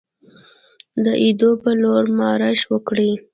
[1.03, 3.11] د ایدو په لور مارش وکړي.